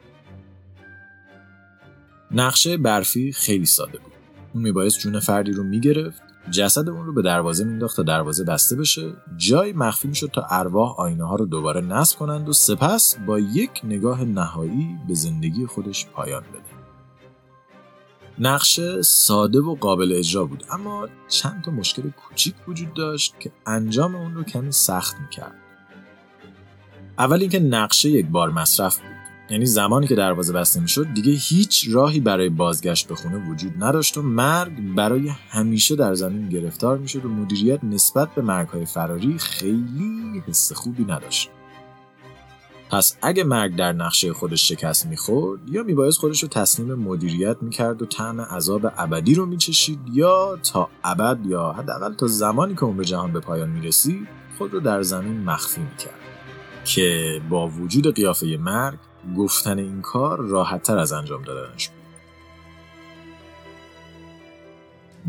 نقشه 2.31 2.77
برفی 2.77 3.31
خیلی 3.31 3.65
ساده 3.65 3.97
بود. 3.97 4.13
اون 4.53 4.63
میبایست 4.63 4.99
جون 4.99 5.19
فردی 5.19 5.51
رو 5.51 5.63
می‌گرفت 5.63 6.21
جسد 6.51 6.89
اون 6.89 7.05
رو 7.05 7.13
به 7.13 7.21
دروازه 7.21 7.63
مینداخت 7.63 7.95
تا 7.95 8.03
دروازه 8.03 8.43
بسته 8.43 8.75
بشه. 8.75 9.13
جای 9.37 9.73
مخفی 9.73 10.07
می‌شد 10.07 10.29
تا 10.33 10.47
ارواح 10.49 10.99
آینه 10.99 11.23
ها 11.23 11.35
رو 11.35 11.45
دوباره 11.45 11.81
نصب 11.81 12.17
کنند 12.17 12.49
و 12.49 12.53
سپس 12.53 13.17
با 13.25 13.39
یک 13.39 13.81
نگاه 13.83 14.23
نهایی 14.23 14.97
به 15.07 15.13
زندگی 15.13 15.65
خودش 15.65 16.05
پایان 16.05 16.41
بده. 16.41 16.75
نقشه 18.39 19.01
ساده 19.01 19.59
و 19.59 19.75
قابل 19.75 20.13
اجرا 20.15 20.45
بود 20.45 20.63
اما 20.71 21.07
چند 21.27 21.63
تا 21.63 21.71
مشکل 21.71 22.09
کوچیک 22.09 22.55
وجود 22.67 22.93
داشت 22.93 23.35
که 23.39 23.51
انجام 23.65 24.15
اون 24.15 24.35
رو 24.35 24.43
کمی 24.43 24.71
سخت 24.71 25.15
می‌کرد. 25.21 25.55
اول 27.17 27.41
اینکه 27.41 27.59
نقشه 27.59 28.09
یک 28.09 28.27
بار 28.27 28.49
مصرف 28.49 28.97
بود. 28.99 29.14
یعنی 29.49 29.65
زمانی 29.65 30.07
که 30.07 30.15
دروازه 30.15 30.53
بسته 30.53 30.79
می‌شد 30.79 31.13
دیگه 31.13 31.31
هیچ 31.31 31.87
راهی 31.91 32.19
برای 32.19 32.49
بازگشت 32.49 33.07
به 33.07 33.15
خونه 33.15 33.49
وجود 33.49 33.83
نداشت 33.83 34.17
و 34.17 34.21
مرگ 34.21 34.95
برای 34.95 35.31
همیشه 35.49 35.95
در 35.95 36.13
زمین 36.13 36.49
گرفتار 36.49 36.97
می‌شد 36.97 37.25
و 37.25 37.29
مدیریت 37.29 37.83
نسبت 37.83 38.35
به 38.35 38.41
مرگهای 38.41 38.85
فراری 38.85 39.37
خیلی 39.37 40.43
حس 40.47 40.73
خوبی 40.73 41.03
نداشت. 41.03 41.49
پس 42.91 43.17
اگه 43.21 43.43
مرگ 43.43 43.75
در 43.75 43.93
نقشه 43.93 44.33
خودش 44.33 44.67
شکست 44.67 45.05
می‌خورد 45.05 45.69
یا 45.69 45.83
میبایست 45.83 46.17
خودش 46.17 46.43
رو 46.43 46.49
تسلیم 46.49 46.93
مدیریت 46.93 47.57
می‌کرد 47.61 48.01
و 48.01 48.05
طعم 48.05 48.41
عذاب 48.41 48.91
ابدی 48.97 49.35
رو 49.35 49.45
میچشید 49.45 49.99
یا 50.13 50.59
تا 50.73 50.89
ابد 51.03 51.39
یا 51.45 51.71
حداقل 51.71 52.13
تا 52.13 52.27
زمانی 52.27 52.75
که 52.75 52.83
اون 52.83 52.97
به 52.97 53.05
جهان 53.05 53.33
به 53.33 53.39
پایان 53.39 53.69
می‌رسید 53.69 54.27
خود 54.57 54.73
رو 54.73 54.79
در 54.79 55.01
زمین 55.01 55.43
مخفی 55.43 55.81
می‌کرد. 55.81 56.19
که 56.85 57.41
با 57.49 57.67
وجود 57.67 58.15
قیافه 58.15 58.57
مرگ 58.57 58.97
گفتن 59.37 59.79
این 59.79 60.01
کار 60.01 60.39
راحتتر 60.39 60.97
از 60.97 61.11
انجام 61.11 61.41
دادنش 61.41 61.87
بود. 61.87 62.05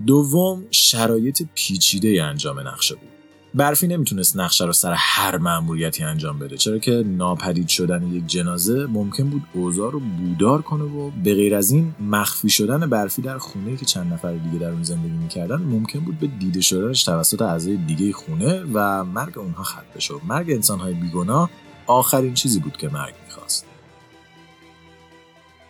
دوم 0.06 0.64
شرایط 0.70 1.42
پیچیده 1.54 2.22
انجام 2.22 2.60
نقشه 2.60 2.94
بود. 2.94 3.08
برفی 3.56 3.86
نمی‌تونست 3.86 4.36
نقشه 4.36 4.64
رو 4.64 4.72
سر 4.72 4.94
هر 4.96 5.36
مأموریتی 5.36 6.04
انجام 6.04 6.38
بده 6.38 6.56
چرا 6.56 6.78
که 6.78 7.04
ناپدید 7.06 7.68
شدن 7.68 8.12
یک 8.12 8.26
جنازه 8.26 8.86
ممکن 8.86 9.30
بود 9.30 9.42
اوضاع 9.54 9.92
رو 9.92 10.00
بودار 10.00 10.62
کنه 10.62 10.84
و 10.84 11.10
به 11.10 11.34
غیر 11.34 11.54
از 11.54 11.70
این 11.70 11.94
مخفی 12.00 12.48
شدن 12.48 12.90
برفی 12.90 13.22
در 13.22 13.38
خونه 13.38 13.76
که 13.76 13.84
چند 13.84 14.12
نفر 14.12 14.32
دیگه 14.32 14.58
در 14.58 14.70
اون 14.70 14.82
زندگی 14.82 15.16
می‌کردن 15.16 15.56
ممکن 15.56 16.00
بود 16.00 16.18
به 16.18 16.26
دیده 16.26 16.60
شدنش 16.60 17.04
توسط 17.04 17.42
اعضای 17.42 17.76
دیگه 17.76 18.12
خونه 18.12 18.64
و 18.72 19.04
مرگ 19.04 19.38
اونها 19.38 19.62
ختم 19.62 19.82
بشه 19.96 20.14
مرگ 20.28 20.50
انسانهای 20.50 20.94
بیگناه 20.94 21.50
آخرین 21.86 22.34
چیزی 22.34 22.60
بود 22.60 22.76
که 22.76 22.88
مرگ 22.88 23.14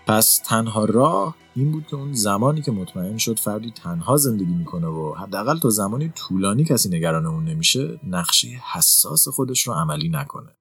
پس 0.07 0.41
تنها 0.45 0.85
راه 0.85 1.37
این 1.55 1.73
بود 1.73 1.87
که 1.87 1.97
اون 1.97 2.13
زمانی 2.13 2.63
که 2.63 2.73
مطمئن 2.73 3.17
شد 3.17 3.39
فردی 3.39 3.71
تنها 3.71 4.17
زندگی 4.17 4.55
می‌کنه 4.55 4.87
و 4.87 5.15
حداقل 5.15 5.59
تا 5.59 5.71
زمانی 5.71 6.09
طولانی 6.09 6.65
کسی 6.65 6.89
نگران 6.89 7.27
اون 7.27 7.45
نمیشه 7.45 8.01
نقشه 8.05 8.49
حساس 8.73 9.29
خودش 9.29 9.67
رو 9.67 9.73
عملی 9.73 10.09
نکنه. 10.09 10.57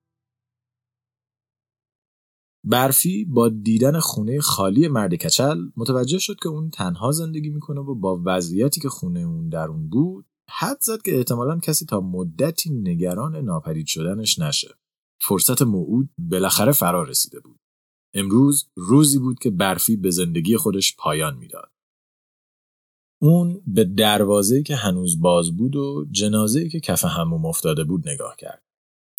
برفی 2.64 3.26
با 3.26 3.50
دیدن 3.50 4.00
خونه 4.00 4.40
خالی 4.40 4.88
مرد 4.88 5.14
کچل 5.14 5.58
متوجه 5.78 6.20
شد 6.20 6.36
که 6.44 6.50
اون 6.50 6.70
تنها 6.70 7.12
زندگی 7.12 7.50
می‌کنه 7.50 7.82
و 7.82 7.96
با 7.96 8.22
وضعیتی 8.26 8.82
که 8.82 8.90
خونه 8.90 9.20
اون 9.20 9.50
در 9.50 9.68
اون 9.68 9.90
بود 9.90 10.26
حد 10.50 10.78
زد 10.82 11.02
که 11.02 11.18
احتمالا 11.18 11.60
کسی 11.60 11.86
تا 11.86 12.02
مدتی 12.02 12.70
نگران 12.70 13.36
ناپدید 13.36 13.88
شدنش 13.88 14.40
نشه. 14.40 14.76
فرصت 15.22 15.62
موعود 15.62 16.10
بالاخره 16.18 16.72
فرا 16.72 17.04
رسیده 17.04 17.40
بود. 17.40 17.65
امروز 18.16 18.70
روزی 18.76 19.20
بود 19.20 19.40
که 19.40 19.50
برفی 19.50 19.96
به 19.96 20.12
زندگی 20.12 20.58
خودش 20.58 20.96
پایان 20.96 21.38
می‌داد. 21.38 21.72
اون 23.22 23.62
به 23.68 23.84
دروازه‌ای 23.84 24.64
که 24.64 24.76
هنوز 24.76 25.22
باز 25.22 25.58
بود 25.58 25.76
و 25.76 26.06
جنازه‌ای 26.12 26.70
که 26.70 26.80
کف 26.80 27.06
هموم 27.06 27.46
افتاده 27.46 27.84
بود 27.84 28.10
نگاه 28.10 28.36
کرد. 28.36 28.64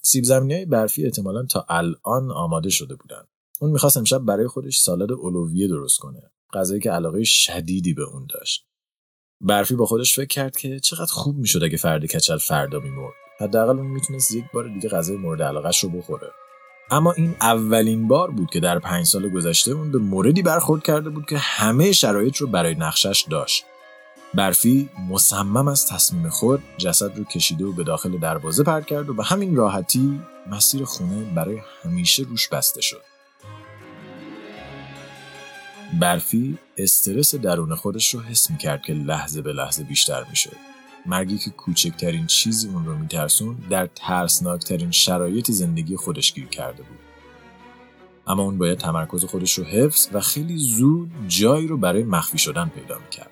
سیب 0.02 0.24
زمینی 0.24 0.64
برفی 0.64 1.04
احتمالا 1.04 1.46
تا 1.46 1.66
الان 1.68 2.30
آماده 2.30 2.70
شده 2.70 2.94
بودن. 2.94 3.22
اون 3.60 3.70
می‌خواست 3.70 3.96
امشب 3.96 4.18
برای 4.18 4.46
خودش 4.46 4.78
سالاد 4.78 5.12
اولویه 5.12 5.68
درست 5.68 5.98
کنه. 5.98 6.30
غذایی 6.52 6.80
که 6.80 6.90
علاقه 6.90 7.24
شدیدی 7.24 7.94
به 7.94 8.02
اون 8.02 8.26
داشت. 8.28 8.66
برفی 9.40 9.74
با 9.74 9.86
خودش 9.86 10.14
فکر 10.14 10.26
کرد 10.26 10.56
که 10.56 10.80
چقدر 10.80 11.12
خوب 11.12 11.36
می‌شد 11.36 11.64
اگه 11.64 11.76
فرد 11.76 12.06
کچل 12.06 12.38
فردا 12.38 12.80
میمرد. 12.80 13.14
حداقل 13.40 13.78
اون 13.78 13.86
می‌تونست 13.86 14.34
یک 14.34 14.44
بار 14.54 14.74
دیگه 14.74 14.88
غذای 14.88 15.16
مورد 15.16 15.42
علاقش 15.42 15.84
رو 15.84 15.90
بخوره. 15.90 16.30
اما 16.90 17.12
این 17.12 17.36
اولین 17.40 18.08
بار 18.08 18.30
بود 18.30 18.50
که 18.50 18.60
در 18.60 18.78
پنج 18.78 19.06
سال 19.06 19.28
گذشته 19.28 19.70
اون 19.70 19.92
به 19.92 19.98
موردی 19.98 20.42
برخورد 20.42 20.82
کرده 20.82 21.10
بود 21.10 21.26
که 21.26 21.38
همه 21.38 21.92
شرایط 21.92 22.36
رو 22.36 22.46
برای 22.46 22.74
نقشش 22.74 23.24
داشت. 23.30 23.64
برفی 24.34 24.88
مصمم 25.08 25.68
از 25.68 25.86
تصمیم 25.86 26.28
خود 26.28 26.62
جسد 26.76 27.18
رو 27.18 27.24
کشیده 27.24 27.64
و 27.64 27.72
به 27.72 27.84
داخل 27.84 28.18
دروازه 28.18 28.64
پرد 28.64 28.86
کرد 28.86 29.10
و 29.10 29.14
به 29.14 29.24
همین 29.24 29.56
راحتی 29.56 30.20
مسیر 30.50 30.84
خونه 30.84 31.24
برای 31.34 31.58
همیشه 31.84 32.22
روش 32.22 32.48
بسته 32.48 32.80
شد. 32.80 33.02
برفی 36.00 36.58
استرس 36.78 37.34
درون 37.34 37.74
خودش 37.74 38.14
رو 38.14 38.20
حس 38.20 38.50
می 38.50 38.58
کرد 38.58 38.82
که 38.82 38.92
لحظه 38.92 39.42
به 39.42 39.52
لحظه 39.52 39.84
بیشتر 39.84 40.24
می 40.30 40.36
شد. 40.36 40.75
مرگی 41.06 41.38
که 41.38 41.50
کوچکترین 41.50 42.26
چیزی 42.26 42.68
اون 42.68 42.84
رو 42.84 42.98
میترسون 42.98 43.56
در 43.70 43.88
ترسناکترین 43.94 44.90
شرایط 44.90 45.50
زندگی 45.50 45.96
خودش 45.96 46.34
گیر 46.34 46.46
کرده 46.46 46.82
بود. 46.82 46.98
اما 48.26 48.42
اون 48.42 48.58
باید 48.58 48.78
تمرکز 48.78 49.24
خودش 49.24 49.58
رو 49.58 49.64
حفظ 49.64 50.08
و 50.12 50.20
خیلی 50.20 50.58
زود 50.58 51.10
جایی 51.28 51.66
رو 51.66 51.76
برای 51.76 52.04
مخفی 52.04 52.38
شدن 52.38 52.70
پیدا 52.74 52.98
می‌کرد. 52.98 53.30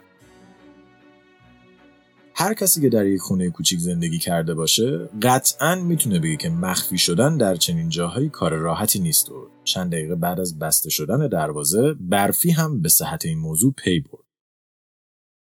هر 2.36 2.54
کسی 2.54 2.80
که 2.80 2.88
در 2.88 3.06
یک 3.06 3.20
خونه 3.20 3.50
کوچیک 3.50 3.78
زندگی 3.78 4.18
کرده 4.18 4.54
باشه 4.54 5.08
قطعا 5.22 5.74
می‌تونه 5.74 6.18
بگه 6.18 6.36
که 6.36 6.48
مخفی 6.48 6.98
شدن 6.98 7.36
در 7.36 7.56
چنین 7.56 7.88
جاهایی 7.88 8.28
کار 8.28 8.52
راحتی 8.52 8.98
نیست 8.98 9.30
و 9.30 9.48
چند 9.64 9.92
دقیقه 9.92 10.14
بعد 10.14 10.40
از 10.40 10.58
بسته 10.58 10.90
شدن 10.90 11.28
دروازه 11.28 11.94
برفی 12.00 12.50
هم 12.50 12.82
به 12.82 12.88
صحت 12.88 13.24
این 13.24 13.38
موضوع 13.38 13.72
پی 13.72 14.00
برد 14.00 14.23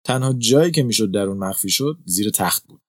تنها 0.06 0.34
جایی 0.34 0.72
که 0.72 0.84
می‌شد 0.84 1.12
در 1.12 1.22
اون 1.22 1.38
مخفی 1.38 1.70
شد 1.70 1.98
زیر 2.06 2.30
تخت 2.30 2.68
بود. 2.68 2.82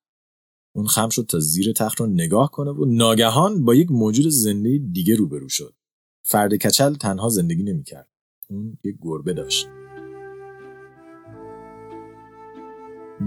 اون 0.74 0.86
خم 0.86 1.08
شد 1.08 1.26
تا 1.28 1.38
زیر 1.38 1.72
تخت 1.72 2.00
رو 2.00 2.06
نگاه 2.06 2.50
کنه 2.50 2.70
و 2.70 2.84
ناگهان 2.84 3.64
با 3.64 3.74
یک 3.74 3.90
موجود 3.90 4.28
زنده 4.28 4.78
دیگه 4.78 5.14
روبرو 5.14 5.48
شد. 5.48 5.74
فرد 6.22 6.54
کچل 6.54 6.94
تنها 6.94 7.28
زندگی 7.28 7.62
نمی‌کرد. 7.62 8.08
اون 8.48 8.78
یک 8.84 8.96
گربه 9.00 9.32
داشت. 9.32 9.66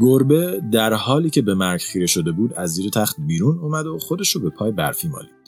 گربه 0.01 0.61
در 0.71 0.93
حالی 0.93 1.29
که 1.29 1.41
به 1.41 1.53
مرگ 1.53 1.81
خیره 1.81 2.05
شده 2.05 2.31
بود 2.31 2.53
از 2.53 2.73
زیر 2.73 2.89
تخت 2.89 3.15
بیرون 3.19 3.59
اومد 3.59 3.87
و 3.87 3.99
خودش 3.99 4.35
رو 4.35 4.41
به 4.41 4.49
پای 4.49 4.71
برفی 4.71 5.07
مالید. 5.07 5.38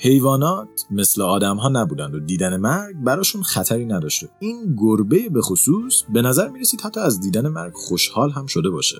حیوانات 0.00 0.86
مثل 0.90 1.22
آدم 1.22 1.56
ها 1.56 1.68
نبودند 1.68 2.14
و 2.14 2.20
دیدن 2.20 2.56
مرگ 2.56 2.96
براشون 2.96 3.42
خطری 3.42 3.84
نداشته. 3.84 4.28
این 4.40 4.76
گربه 4.76 5.28
به 5.28 5.40
خصوص 5.40 6.02
به 6.08 6.22
نظر 6.22 6.48
می 6.48 6.60
رسید 6.60 6.80
حتی 6.80 7.00
از 7.00 7.20
دیدن 7.20 7.48
مرگ 7.48 7.72
خوشحال 7.74 8.30
هم 8.30 8.46
شده 8.46 8.70
باشه. 8.70 8.98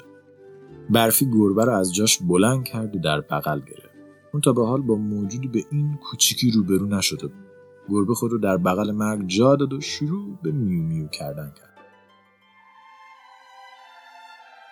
برفی 0.90 1.26
گربه 1.26 1.64
رو 1.64 1.73
از 1.73 1.95
جاش 1.95 2.19
بلند 2.19 2.64
کرد 2.64 2.97
و 2.97 2.99
در 2.99 3.21
بغل 3.21 3.61
گرفت. 3.61 3.95
اون 4.33 4.40
تا 4.40 4.52
به 4.52 4.67
حال 4.67 4.83
با 4.83 4.95
موجودی 4.95 5.49
به 5.49 5.64
این 5.71 5.99
کوچیکی 6.02 6.50
روبرو 6.50 6.87
نشده 6.87 7.26
بود. 7.26 7.47
گربه 7.88 8.14
خود 8.14 8.33
رو 8.33 8.38
در 8.38 8.57
بغل 8.57 8.90
مرگ 8.90 9.26
جا 9.26 9.57
داد 9.57 9.73
و 9.73 9.81
شروع 9.81 10.38
به 10.43 10.52
میو 10.52 10.83
میو 10.83 11.09
کردن 11.09 11.52
کرد. 11.57 11.69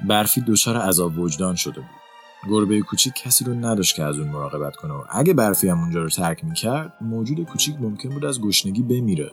برفی 0.08 0.40
دچار 0.40 0.76
عذاب 0.76 1.18
وجدان 1.18 1.54
شده 1.54 1.80
بود 1.80 2.05
گربه 2.50 2.80
کوچیک 2.80 3.12
کسی 3.14 3.44
رو 3.44 3.54
نداشت 3.54 3.96
که 3.96 4.02
از 4.02 4.18
اون 4.18 4.28
مراقبت 4.28 4.76
کنه. 4.76 4.92
و 4.94 5.02
اگه 5.10 5.34
برفی 5.34 5.68
هم 5.68 5.80
اونجا 5.80 6.02
رو 6.02 6.08
ترک 6.08 6.44
می‌کرد 6.44 6.92
موجود 7.00 7.44
کوچیک 7.44 7.76
ممکن 7.80 8.08
بود 8.08 8.24
از 8.24 8.40
گشنگی 8.40 8.82
بمیره. 8.82 9.30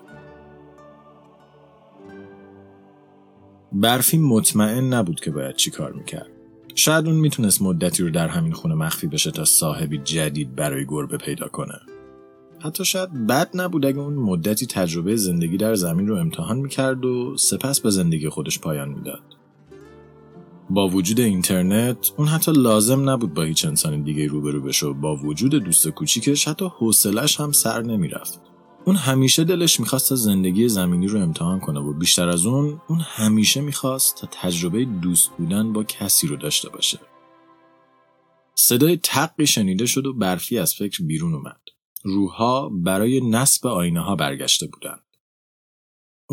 برفی 3.72 4.18
مطمئن 4.18 4.94
نبود 4.94 5.20
که 5.20 5.32
باید 5.32 5.56
چی 5.56 5.72
کار 5.72 5.92
می‌کرد. 5.92 6.28
شاید 6.76 7.08
اون 7.08 7.16
می‌تونست 7.16 7.62
مدتی 7.62 8.04
رو 8.04 8.10
در 8.10 8.28
همین 8.28 8.54
خونه 8.54 8.76
مخفی 8.76 9.08
بشه 9.08 9.32
تا 9.32 9.46
صاحبی 9.46 9.98
جدید 9.98 10.56
برای 10.56 10.86
گربه 10.86 11.18
پیدا 11.18 11.48
کنه. 11.48 11.80
حتی 12.60 12.86
شاید 12.86 13.28
بد 13.28 13.50
نبود 13.54 13.86
اگه 13.86 14.00
اون 14.00 14.14
مدتی 14.14 14.66
تجربه 14.66 15.16
زندگی 15.16 15.58
در 15.58 15.76
زمین 15.76 16.08
رو 16.08 16.16
امتحان 16.16 16.58
می‌کرد 16.58 17.06
و 17.06 17.38
سپس 17.38 17.80
به 17.80 17.90
زندگی 17.90 18.30
خودش 18.30 18.60
پایان 18.60 18.90
می‌داد. 18.90 19.22
با 20.70 20.88
وجود 20.88 21.20
اینترنت 21.20 22.12
اون 22.18 22.28
حتی 22.28 22.52
لازم 22.52 23.10
نبود 23.10 23.34
با 23.34 23.44
هیچ 23.44 23.66
انسان 23.66 24.04
دیگه 24.04 24.28
روبرو 24.28 24.62
بشه 24.62 24.86
و 24.86 24.94
با 24.94 25.16
وجود 25.16 25.56
دوست 25.56 25.88
کوچیکش 25.88 26.48
حتی 26.48 26.66
حوصلش 26.66 27.40
هم 27.40 27.52
سر 27.52 27.82
نمی‌رفت. 27.82 28.42
اون 28.86 28.96
همیشه 28.96 29.44
دلش 29.44 29.80
می‌خواست 29.80 30.16
زندگی 30.16 30.70
زمینی 30.70 31.08
رو 31.08 31.22
امتحان 31.22 31.60
کنه 31.60 31.80
و 31.80 31.94
بیشتر 31.94 32.30
از 32.30 32.46
اون 32.46 32.82
اون 32.88 33.00
همیشه 33.00 33.62
می‌خواست 33.62 34.16
تا 34.16 34.28
تجربه 34.32 34.86
دوست 34.86 35.30
بودن 35.38 35.74
با 35.74 35.84
کسی 35.84 36.28
رو 36.28 36.36
داشته 36.36 36.70
باشه. 36.70 37.00
صدای 38.56 38.98
تقی 38.98 39.48
شنیده 39.48 39.86
شد 39.86 40.06
و 40.06 40.14
برفی 40.14 40.58
از 40.58 40.74
فکر 40.74 41.04
بیرون 41.04 41.34
اومد. 41.34 41.60
روحها 42.04 42.70
برای 42.70 43.30
نصب 43.30 43.68
آینه 43.68 44.00
ها 44.00 44.16
برگشته 44.16 44.68
بودند 44.68 45.03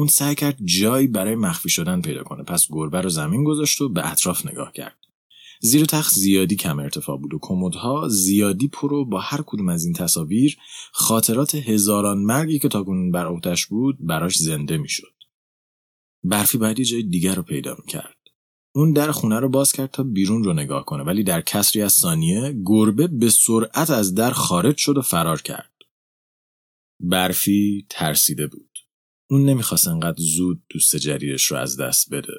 اون 0.01 0.09
سعی 0.09 0.35
کرد 0.35 0.59
جایی 0.65 1.07
برای 1.07 1.35
مخفی 1.35 1.69
شدن 1.69 2.01
پیدا 2.01 2.23
کنه. 2.23 2.43
پس 2.43 2.67
گربه 2.71 3.01
رو 3.01 3.09
زمین 3.09 3.45
گذاشت 3.45 3.81
و 3.81 3.89
به 3.89 4.13
اطراف 4.13 4.47
نگاه 4.47 4.73
کرد. 4.73 4.97
زیر 5.61 5.85
تخت 5.85 6.15
زیادی 6.15 6.57
کم 6.57 6.79
ارتفاع 6.79 7.19
بود 7.19 7.35
و 7.35 7.39
کمدها 7.43 8.09
زیادی 8.09 8.69
پرو 8.69 9.05
با 9.05 9.21
هر 9.21 9.43
کدوم 9.47 9.69
از 9.69 9.85
این 9.85 9.95
تصاویر 9.95 10.57
خاطرات 10.93 11.55
هزاران 11.55 12.19
مرگی 12.19 12.59
که 12.59 12.69
تاکنون 12.69 13.11
بر 13.11 13.27
اوتش 13.27 13.67
بود 13.67 13.97
براش 14.01 14.37
زنده 14.39 14.79
می‌شد. 14.79 15.15
برفی 16.25 16.59
باید 16.59 16.79
یه 16.79 16.85
جای 16.85 17.03
دیگر 17.03 17.35
رو 17.35 17.43
پیدا 17.43 17.77
می‌کرد. 17.79 18.17
اون 18.75 18.93
در 18.93 19.11
خونه 19.11 19.41
رو 19.41 19.49
باز 19.49 19.73
کرد 19.73 19.91
تا 19.91 20.03
بیرون 20.03 20.45
رو 20.45 20.53
نگاه 20.53 20.85
کنه 20.85 21.03
ولی 21.03 21.23
در 21.23 21.41
کسری 21.41 21.83
از 21.83 21.93
ثانیه 21.93 22.57
گربه 22.65 23.07
به 23.07 23.31
سرعت 23.31 23.91
از 23.91 24.15
در 24.15 24.31
خارج 24.31 24.77
شد 24.77 24.97
و 24.97 25.03
فرار 25.03 25.43
کرد. 25.43 25.73
برفی 27.01 27.87
ترسیده 27.89 28.47
بود. 28.47 28.90
اون 29.31 29.45
نمی‌خواست 29.45 29.89
انقدر 29.89 30.23
زود 30.37 30.63
دوست 30.69 30.97
جدیدش 30.97 31.45
رو 31.45 31.57
از 31.57 31.77
دست 31.77 32.11
بده. 32.11 32.33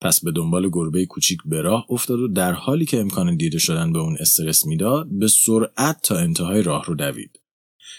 پس 0.00 0.24
به 0.24 0.32
دنبال 0.32 0.68
گربه 0.72 1.06
کوچیک 1.06 1.38
به 1.44 1.62
راه 1.62 1.86
افتاد 1.90 2.20
و 2.20 2.28
در 2.28 2.52
حالی 2.52 2.86
که 2.86 3.00
امکان 3.00 3.36
دیده 3.36 3.58
شدن 3.58 3.92
به 3.92 3.98
اون 3.98 4.16
استرس 4.20 4.66
می‌داد 4.66 5.06
به 5.18 5.28
سرعت 5.28 6.02
تا 6.02 6.16
انتهای 6.16 6.62
راه 6.62 6.84
رو 6.86 6.94
دوید. 6.94 7.40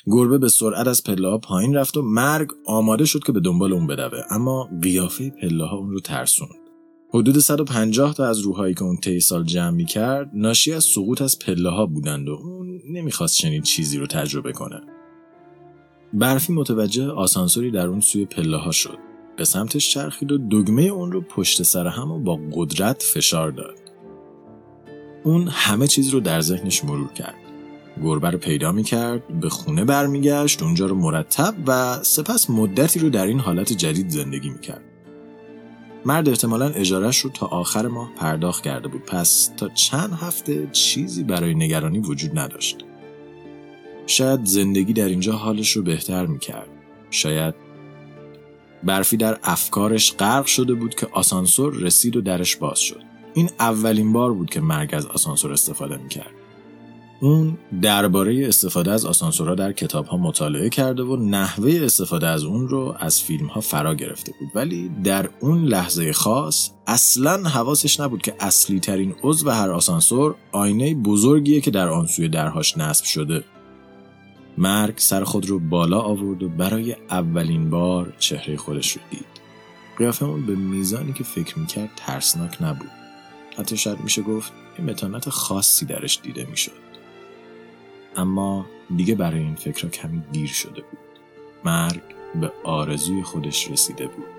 گربه 0.06 0.38
به 0.38 0.50
سرعت 0.50 0.88
از 0.88 1.04
پله 1.04 1.38
پایین 1.38 1.76
رفت 1.76 1.98
و 1.98 2.02
مرگ 2.02 2.50
آماده 2.66 3.06
شد 3.06 3.24
که 3.24 3.32
به 3.32 3.40
دنبال 3.40 3.74
اون 3.74 3.88
بدوه 3.88 4.20
اما 4.30 4.70
قیافه 4.82 5.30
پله 5.30 5.66
ها 5.66 5.78
اون 5.78 5.92
رو 5.92 6.00
ترسوند. 6.00 6.60
حدود 7.14 7.40
150 7.40 8.14
تا 8.14 8.28
از 8.28 8.40
روحایی 8.40 8.74
که 8.74 8.84
اون 8.84 8.98
طی 8.98 9.20
سال 9.20 9.44
جمع 9.44 9.70
می 9.70 9.86
کرد 9.86 10.32
ناشی 10.34 10.74
از 10.74 10.84
سقوط 10.84 11.22
از 11.22 11.40
پله 11.40 11.70
ها 11.70 11.86
بودند 11.86 12.30
و 12.30 12.32
اون 12.32 12.82
نمی‌خواست 12.92 13.36
چنین 13.36 13.62
چیزی 13.62 13.98
رو 13.98 14.08
تجربه 14.08 14.52
کنه. 14.52 14.99
برفی 16.14 16.54
متوجه 16.54 17.08
آسانسوری 17.08 17.72
در 17.72 17.88
اون 17.88 18.00
سوی 18.00 18.26
پله 18.26 18.58
ها 18.58 18.72
شد. 18.72 18.98
به 19.38 19.46
سمتش 19.46 19.94
چرخید 19.94 20.32
و 20.32 20.38
دگمه 20.38 20.82
اون 20.82 21.12
رو 21.12 21.22
پشت 21.22 21.64
سر 21.64 21.88
هم 21.88 22.12
و 22.12 22.20
با 22.20 22.40
قدرت 22.54 23.04
فشار 23.04 23.52
داد. 23.52 23.76
اون 25.24 25.48
همه 25.48 25.88
چیز 25.88 26.10
رو 26.10 26.20
در 26.20 26.42
ذهنش 26.42 26.86
مرور 26.86 27.14
کرد. 27.14 27.36
گربه 28.04 28.30
رو 28.30 28.38
پیدا 28.38 28.72
می 28.72 28.84
کرد، 28.84 29.40
به 29.40 29.50
خونه 29.50 29.86
برمیگشت، 29.86 30.64
اونجا 30.64 30.86
رو 30.86 30.96
مرتب 30.96 31.56
و 31.68 32.04
سپس 32.04 32.50
مدتی 32.50 33.00
رو 33.00 33.10
در 33.10 33.28
این 33.28 33.40
حالت 33.40 33.74
جدید 33.74 34.10
زندگی 34.10 34.50
می 34.50 34.60
کرد. 34.60 34.82
مرد 36.06 36.30
احتمالا 36.30 36.66
اجارش 36.66 37.18
رو 37.18 37.30
تا 37.30 37.46
آخر 37.46 37.88
ماه 37.88 38.12
پرداخت 38.16 38.64
کرده 38.64 38.88
بود 38.88 39.02
پس 39.02 39.52
تا 39.58 39.70
چند 39.70 40.14
هفته 40.14 40.70
چیزی 40.72 41.24
برای 41.24 41.56
نگرانی 41.56 42.00
وجود 42.00 42.40
نداشت. 42.40 42.86
شاید 44.10 44.46
زندگی 44.46 44.94
در 44.94 45.08
اینجا 45.08 45.34
حالش 45.34 45.72
رو 45.72 45.84
بهتر 45.84 46.26
می‌کرد. 46.26 46.70
شاید 47.12 47.56
برفی 48.84 49.18
در 49.18 49.40
افکارش 49.44 50.14
غرق 50.14 50.46
شده 50.46 50.74
بود 50.74 50.96
که 50.96 51.08
آسانسور 51.12 51.74
رسید 51.74 52.16
و 52.16 52.22
درش 52.22 52.56
باز 52.56 52.80
شد. 52.80 53.02
این 53.34 53.50
اولین 53.60 54.14
بار 54.14 54.34
بود 54.34 54.50
که 54.50 54.62
مرگ 54.62 54.94
از 54.94 55.06
آسانسور 55.06 55.54
استفاده 55.54 55.98
می‌کرد. 55.98 56.32
اون 57.22 57.58
درباره 57.82 58.48
استفاده 58.48 58.92
از 58.92 59.06
آسانسورها 59.06 59.56
در 59.56 59.72
کتابها 59.72 60.18
مطالعه 60.18 60.70
کرده 60.70 61.04
و 61.04 61.16
نحوه 61.16 61.80
استفاده 61.84 62.28
از 62.28 62.44
اون 62.44 62.68
رو 62.68 62.96
از 63.00 63.22
فیلمها 63.22 63.62
فرا 63.62 63.96
گرفته 63.96 64.32
بود 64.40 64.50
ولی 64.56 64.92
در 65.04 65.30
اون 65.40 65.66
لحظه 65.66 66.14
خاص 66.14 66.70
اصلا 66.88 67.50
حواسش 67.50 68.00
نبود 68.00 68.22
که 68.22 68.36
اصلی 68.40 68.80
ترین 68.80 69.16
عضو 69.24 69.50
هر 69.50 69.70
آسانسور 69.70 70.36
آینه 70.52 70.96
بزرگیه 70.96 71.62
که 71.62 71.72
در 71.72 71.90
آن 71.90 72.08
سوی 72.08 72.30
درهاش 72.30 72.78
نصب 72.78 73.06
شده 73.06 73.44
مرگ 74.60 74.98
سر 74.98 75.24
خود 75.24 75.50
رو 75.50 75.60
بالا 75.60 76.02
آورد 76.02 76.44
و 76.44 76.50
برای 76.50 76.96
اولین 77.10 77.70
بار 77.70 78.14
چهره 78.20 78.58
خودش 78.58 78.92
رو 78.92 79.02
دید. 79.10 79.26
قیافه 79.98 80.26
اون 80.26 80.46
به 80.46 80.56
میزانی 80.56 81.14
که 81.14 81.24
فکر 81.24 81.60
می‌کرد 81.60 81.90
ترسناک 81.96 82.62
نبود. 82.62 82.92
حتی 83.58 83.78
شاید 83.78 84.00
میشه 84.00 84.22
گفت 84.22 84.54
یه 84.80 84.86
متانت 84.86 85.30
خاصی 85.30 85.86
درش 85.86 86.20
دیده 86.24 86.48
می‌شد. 86.50 86.72
اما 88.16 88.66
دیگه 88.96 89.16
برای 89.16 89.40
این 89.40 89.56
فکر 89.56 89.88
کمی 89.88 90.22
دیر 90.32 90.50
شده 90.50 90.82
بود. 90.82 91.00
مرگ 91.66 92.02
به 92.42 92.52
آرزوی 92.64 93.24
خودش 93.24 93.72
رسیده 93.72 94.08
بود. 94.08 94.39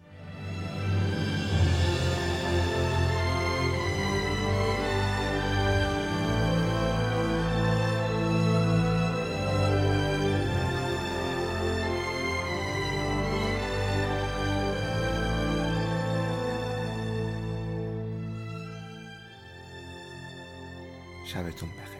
شبتون 21.31 21.69
بخیر. 21.69 21.90